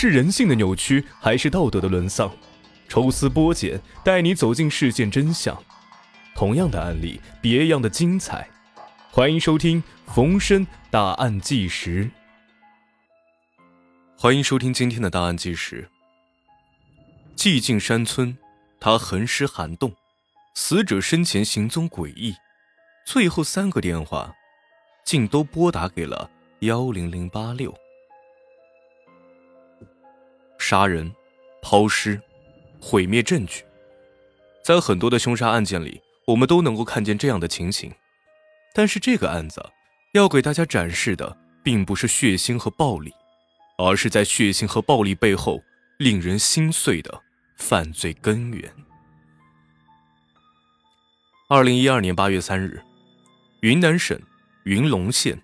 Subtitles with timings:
[0.00, 2.30] 是人性的扭曲，还是道德的沦丧？
[2.88, 5.60] 抽丝剥茧，带你走进事件真相。
[6.36, 8.48] 同样的案例，别样的精彩。
[9.10, 12.08] 欢迎收听冯生大案纪实。
[14.16, 15.88] 欢迎收听今天的大案纪实。
[17.34, 18.38] 寂静山村，
[18.78, 19.92] 他横尸寒洞，
[20.54, 22.36] 死者生前行踪诡异，
[23.04, 24.32] 最后三个电话，
[25.04, 26.30] 竟都拨打给了
[26.60, 27.76] 幺零零八六。
[30.68, 31.10] 杀人、
[31.62, 32.20] 抛尸、
[32.78, 33.64] 毁灭证据，
[34.62, 37.90] 在很多的凶杀案件里，我们都能够看见这样的情形。
[38.74, 39.64] 但是这个案子
[40.12, 43.10] 要给大家展示的，并不是血腥和暴力，
[43.78, 45.58] 而是在血腥和暴力背后
[45.98, 47.18] 令人心碎的
[47.56, 48.70] 犯罪根源。
[51.48, 52.82] 二零一二年八月三日，
[53.60, 54.20] 云南省
[54.64, 55.40] 云龙县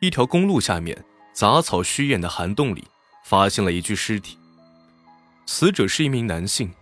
[0.00, 2.84] 一条公路下面杂草虚掩的涵洞里，
[3.24, 4.36] 发现了一具尸体。
[5.46, 6.72] 死者是一名男性，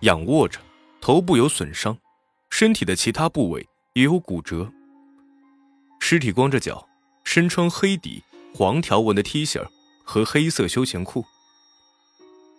[0.00, 0.60] 仰卧着，
[1.00, 1.98] 头部有损伤，
[2.50, 4.72] 身体的其他部位也有骨折。
[6.00, 6.88] 尸体光着脚，
[7.24, 8.22] 身穿黑底
[8.54, 9.66] 黄条纹的 T 恤
[10.04, 11.24] 和黑色休闲裤。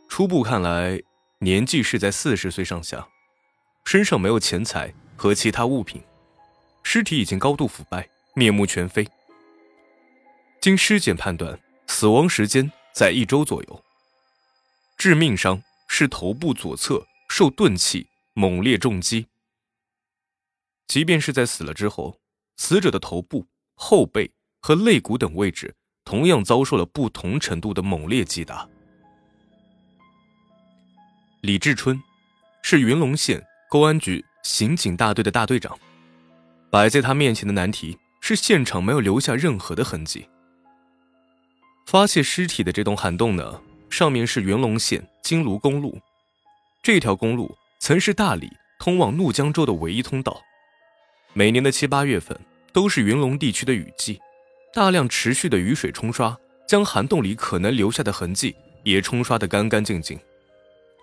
[0.09, 1.02] 初步看来，
[1.39, 3.08] 年纪是在四十岁上下，
[3.86, 6.02] 身上没有钱财和其他物品，
[6.84, 9.08] 尸体已经高度腐败，面目全非。
[10.59, 13.84] 经尸检判断，死亡时间在一周左右。
[14.98, 19.28] 致命伤是头部左侧受钝器猛烈重击。
[20.88, 22.20] 即便是在死了之后，
[22.56, 23.45] 死者的头部、
[23.76, 28.67] 后背和肋骨等位置同样遭受了不同程度的猛烈击打。
[31.42, 32.02] 李志春
[32.64, 35.78] 是云龙县公安局刑警大队的大队长，
[36.72, 40.28] 摆在他面前的难题是现场没有留下任何的痕迹。
[41.86, 43.61] 发现尸体的这栋涵洞呢？
[43.90, 46.00] 上面是云龙县金卢公路，
[46.84, 50.42] 这条公路曾是大理通往怒江州的唯一通道。
[51.34, 52.39] 每年的七八月份
[52.72, 54.20] 都是云龙地区的雨季，
[54.73, 60.20] 大量持续的雨水冲刷，将涵洞里可能留下的痕迹也冲刷得干干净净，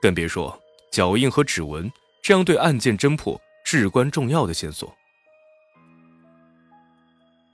[0.00, 0.56] 更别说
[0.92, 1.90] 脚印和指纹
[2.22, 4.94] 这样对案件侦破至关重要的线索。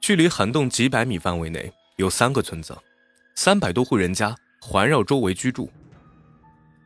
[0.01, 2.77] 距离涵洞几百米范围内有三个村子，
[3.35, 4.35] 三百多户人家。
[4.61, 5.71] 环绕周围居住。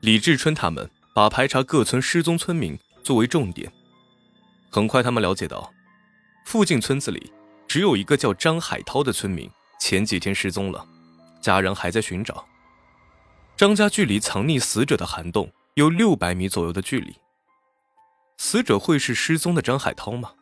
[0.01, 3.71] 李志春他们把排查各村失踪村民作为重点。
[4.71, 5.73] 很快，他们了解到，
[6.47, 7.33] 附近村子里
[7.67, 10.87] 只有一个叫张海涛的村民前几天失踪了，
[11.41, 12.47] 家人还在寻找。
[13.57, 17.15] 张家距离藏匿死者的涵洞有六百米左右的距离。
[18.37, 20.33] 死者会是失踪的张海涛吗？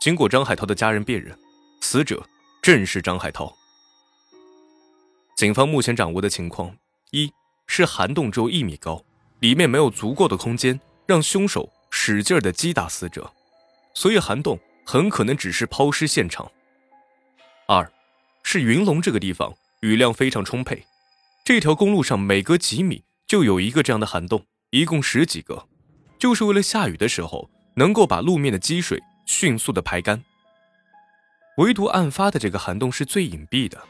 [0.00, 1.38] 经过张海涛的家人辨认，
[1.82, 2.26] 死者
[2.62, 3.54] 正是张海涛。
[5.38, 6.74] 警方目前掌握的情况：
[7.12, 7.32] 一
[7.68, 9.04] 是涵洞只有一米高，
[9.38, 13.32] 里面没有足够的空间让凶手使劲的击打死者，
[13.94, 16.44] 所以涵洞很可能只是抛尸现场；
[17.68, 17.88] 二
[18.42, 20.84] 是云龙这个地方雨量非常充沛，
[21.44, 25.68] 这条公路上每隔几米就有一个这样的涵洞，一共十几个，
[26.18, 30.20] 就是为了下雨的时候能够把路面的积水迅速的排干。
[31.58, 33.80] 唯独案发的这个涵洞是最隐蔽的，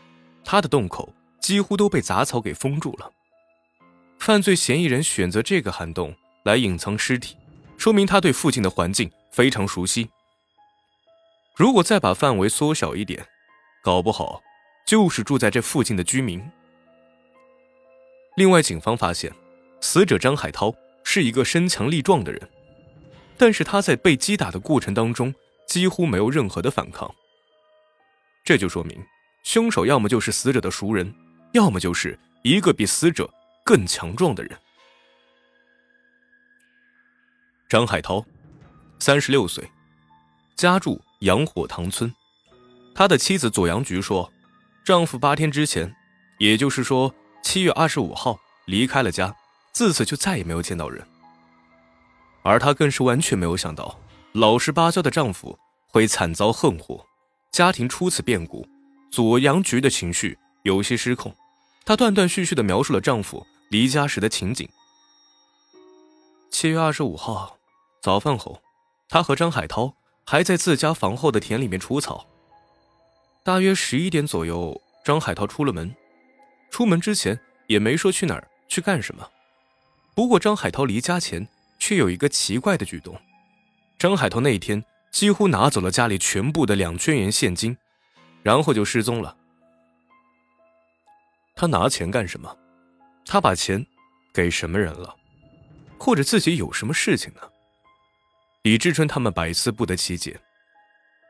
[0.45, 1.15] 它的洞口。
[1.41, 3.11] 几乎都被杂草给封住了。
[4.19, 7.37] 犯罪嫌疑人选择这个涵洞来隐藏尸体，
[7.77, 10.09] 说明他对附近的环境非常熟悉。
[11.57, 13.27] 如果再把范围缩小一点，
[13.83, 14.41] 搞不好
[14.87, 16.43] 就是住在这附近的居民。
[18.37, 19.33] 另外，警方发现，
[19.81, 22.49] 死者张海涛是一个身强力壮的人，
[23.37, 25.35] 但是他在被击打的过程当中
[25.67, 27.13] 几乎没有任何的反抗。
[28.45, 29.05] 这就说明，
[29.45, 31.13] 凶手要么就是死者的熟人。
[31.53, 33.29] 要么就是一个比死者
[33.65, 34.59] 更强壮的人。
[37.69, 38.25] 张海涛，
[38.99, 39.69] 三十六岁，
[40.57, 42.13] 家住阳火塘村。
[42.95, 44.33] 他的妻子左阳菊说，
[44.85, 45.95] 丈夫八天之前，
[46.39, 49.35] 也就是说七月二十五号离开了家，
[49.73, 51.07] 自此就再也没有见到人。
[52.43, 54.01] 而她更是完全没有想到，
[54.33, 55.59] 老实巴交的丈夫
[55.89, 57.05] 会惨遭横祸，
[57.51, 58.67] 家庭出此变故，
[59.11, 60.39] 左阳菊的情绪。
[60.69, 61.35] 有些失控，
[61.87, 64.69] 她断断续续的描述了丈夫离家时的情景。
[66.51, 67.57] 七月二十五号
[68.03, 68.61] 早饭后，
[69.09, 69.95] 她和张海涛
[70.27, 72.27] 还在自家房后的田里面除草。
[73.43, 75.95] 大约十一点左右，张海涛出了门，
[76.71, 79.27] 出门之前也没说去哪儿去干什么。
[80.15, 81.49] 不过张海涛离家前
[81.79, 83.19] 却有一个奇怪的举动：
[83.99, 87.79] 张海涛那一天几乎拿走了家里全部的两千元现金，
[88.43, 89.35] 然后就失踪了。
[91.61, 92.57] 他拿钱干什么？
[93.27, 93.85] 他把钱
[94.33, 95.13] 给什么人了，
[95.99, 97.41] 或者自己有什么事情呢？
[98.63, 100.39] 李志春他们百思不得其解，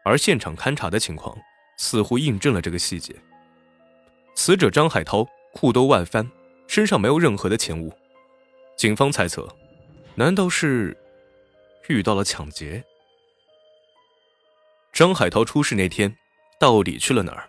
[0.05, 1.35] 而现场勘查的情况
[1.79, 3.17] 似乎印证了这个细节。
[4.35, 6.31] 死者张海涛裤兜外翻，
[6.67, 7.91] 身上没有任何的钱物，
[8.77, 9.49] 警方猜测，
[10.15, 10.95] 难道是
[11.89, 12.85] 遇到了抢劫？
[14.93, 16.15] 张海涛出事那天
[16.61, 17.49] 到底去了哪儿？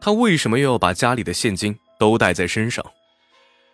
[0.00, 2.84] 他为什么又要把家里的现金都带在身上？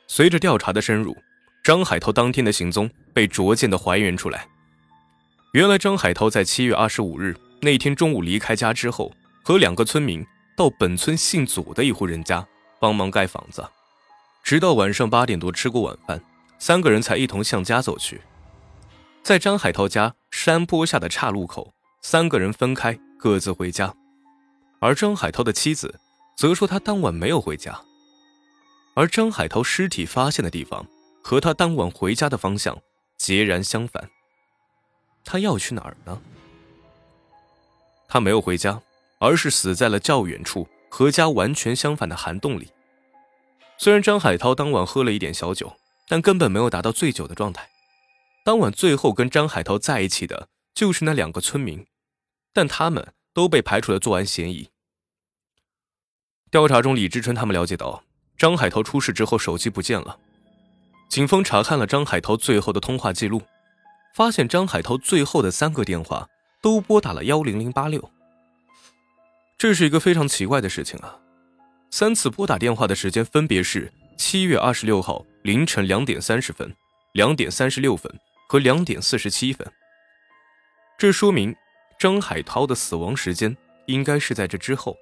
[0.08, 1.16] 随着调查的深入，
[1.62, 4.46] 张海涛当天的行踪被逐渐的还原出来。
[5.52, 9.12] 原来，张海涛在七月二十五日那天中午离开家之后，
[9.42, 10.24] 和两个村民
[10.56, 12.46] 到本村姓左的一户人家
[12.80, 13.66] 帮忙盖房子，
[14.42, 16.20] 直到晚上八点多吃过晚饭，
[16.58, 18.20] 三个人才一同向家走去。
[19.22, 21.72] 在张海涛家山坡下的岔路口，
[22.02, 23.94] 三个人分开各自回家，
[24.80, 25.98] 而张海涛的妻子
[26.36, 27.80] 则说他当晚没有回家。
[28.94, 30.86] 而张海涛尸体发现的地方
[31.22, 32.78] 和他当晚回家的方向
[33.16, 34.08] 截然相反。
[35.24, 36.20] 他要去哪儿呢？
[38.08, 38.80] 他没有回家，
[39.18, 42.70] 而是死在了较远处和家完全相反的涵洞里。
[43.76, 47.68] 虽然张海涛当晚喝了一点小酒，但根本没有达到醉酒的状态。
[48.44, 51.84] 当晚最后跟张海涛在一起的就是那两个村民，
[52.52, 54.70] 但他们都被排除了作案嫌疑。
[56.56, 58.02] 调查中，李志春他们了解到，
[58.38, 60.18] 张海涛出事之后手机不见了。
[61.06, 63.42] 警方查看了张海涛最后的通话记录。
[64.14, 66.26] 发现张海涛最后的三个电话
[66.62, 68.10] 都拨打了幺零零八六，
[69.58, 71.18] 这是一个非常奇怪的事情啊！
[71.90, 76.74] 三次拨打电话的时间分别是七月二十六号凌晨两点三十分、
[77.12, 78.10] 两点三十六分
[78.48, 79.70] 和两点四十七分，
[80.96, 81.54] 这说明
[81.98, 83.54] 张海涛的死亡时间
[83.84, 84.96] 应该是在这之后，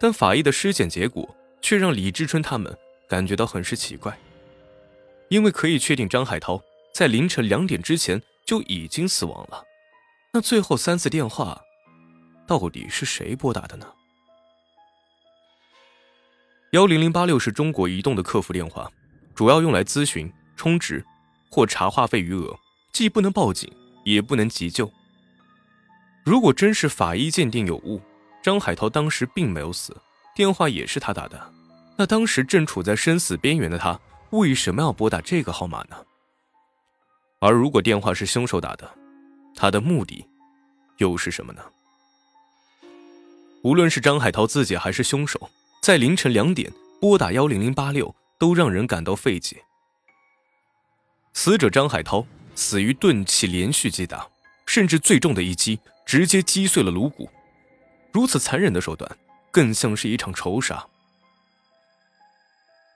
[0.00, 2.74] 但法医的尸检结果却让李志春他们
[3.06, 4.18] 感觉到很是奇怪，
[5.28, 6.60] 因为可以确定张海涛。
[6.92, 9.62] 在凌晨两点之前就已经死亡了，
[10.32, 11.62] 那最后三次电话，
[12.48, 13.86] 到底是谁拨打的呢？
[16.72, 18.90] 幺零零八六是中国移动的客服电话，
[19.36, 21.04] 主要用来咨询、充值
[21.48, 22.58] 或查话费余额，
[22.92, 23.72] 既不能报警，
[24.04, 24.90] 也不能急救。
[26.24, 28.02] 如果真是法医鉴定有误，
[28.42, 29.96] 张海涛当时并没有死，
[30.34, 31.52] 电话也是他打的，
[31.96, 34.00] 那当时正处在生死边缘的他，
[34.30, 35.96] 为什么要拨打这个号码呢？
[37.40, 38.90] 而如果电话是凶手打的，
[39.54, 40.26] 他的目的
[40.98, 41.62] 又是什么呢？
[43.62, 45.50] 无论是张海涛自己还是凶手，
[45.82, 49.62] 在凌晨两点拨打幺零零八六，都让人感到费解。
[51.34, 54.26] 死者张海涛死于钝器连续击打，
[54.64, 57.28] 甚至最重的一击直接击碎了颅骨，
[58.12, 59.10] 如此残忍的手段，
[59.50, 60.86] 更像是一场仇杀。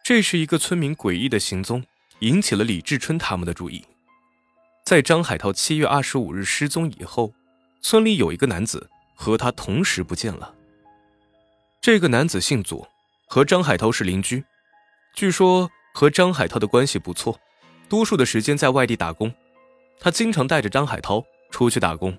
[0.02, 1.84] 这是一个村民诡异的行踪，
[2.20, 3.84] 引起了李志春他们的注意。
[4.84, 7.32] 在张海涛七月二十五日失踪以后，
[7.80, 10.54] 村里有一个男子和他同时不见了。
[11.80, 12.86] 这个男子姓左，
[13.26, 14.44] 和张海涛是邻居，
[15.14, 17.40] 据说和张海涛的关系不错，
[17.88, 19.32] 多数的时间在外地打工。
[19.98, 22.18] 他经常带着张海涛出去打工。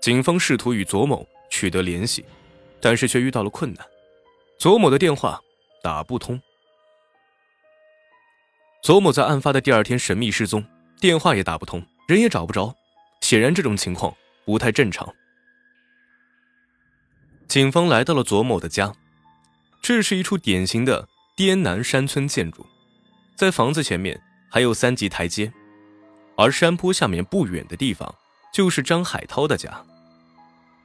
[0.00, 1.24] 警方试图与左某
[1.58, 2.24] 取得联系，
[2.80, 3.84] 但是却遇到了困难，
[4.60, 5.40] 左某的电话
[5.82, 6.40] 打不通。
[8.80, 10.64] 左某在案发的第二天神秘失踪。
[11.00, 12.74] 电话也打不通，人也找不着，
[13.20, 14.12] 显然这种情况
[14.44, 15.12] 不太正常。
[17.46, 18.92] 警方来到了左某的家，
[19.80, 22.66] 这是一处典型的滇南山村建筑，
[23.36, 25.52] 在房子前面还有三级台阶，
[26.36, 28.12] 而山坡下面不远的地方
[28.52, 29.84] 就是张海涛的家。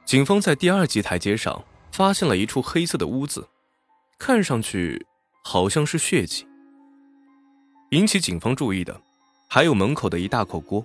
[0.04, 3.48] 警方在第二级台阶上发现了一处黑色的污渍，
[4.18, 5.06] 看上去
[5.42, 6.46] 好像是血迹。
[7.90, 9.00] 引起警方注意的。
[9.46, 10.84] 还有门口的一大口锅，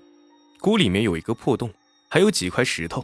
[0.59, 1.73] 锅里面有一个破洞，
[2.07, 3.03] 还有几块石头，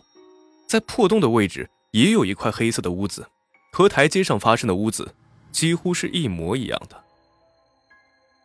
[0.67, 3.25] 在破洞的位置也有一块黑色的污渍，
[3.71, 5.15] 和台阶上发生的污渍
[5.51, 7.03] 几乎是一模一样的。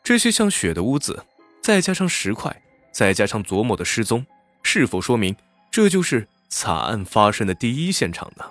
[0.02, 1.22] 这些像血的污渍，
[1.60, 4.24] 再加上石块，再加上左某的失踪，
[4.62, 5.36] 是否说明
[5.70, 8.44] 这就是惨案发生的第一现场呢？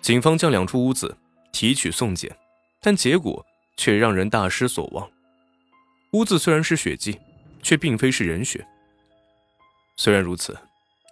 [0.00, 1.16] 警方将两处污渍
[1.52, 2.34] 提取送检，
[2.80, 3.44] 但结果
[3.76, 5.08] 却让人大失所望。
[6.12, 7.20] 污渍虽然是血迹，
[7.62, 8.66] 却并非是人血。
[9.96, 10.58] 虽然如此，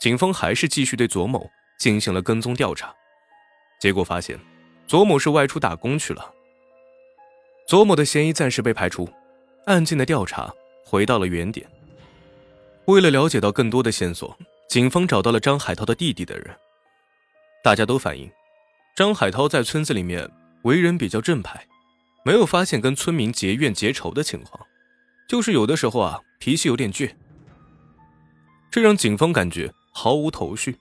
[0.00, 2.92] 警方还是继续对左某进行了跟踪调查，
[3.78, 4.40] 结果发现
[4.87, 6.35] 左某是外出打工去了。
[7.68, 9.07] 左某的嫌疑暂时被排除，
[9.66, 10.50] 案件的调查
[10.83, 11.68] 回到了原点。
[12.87, 14.35] 为了了解到更多的线索，
[14.68, 16.54] 警方找到了张海涛的弟弟的人，
[17.64, 18.30] 大家都反映，
[18.94, 20.30] 张海涛在村子里面
[20.62, 21.66] 为人比较正派，
[22.22, 24.66] 没有发现跟村民结怨结仇的情况，
[25.26, 27.14] 就是有的时候啊脾气有点倔，
[28.70, 30.76] 这让警方感觉毫无头绪。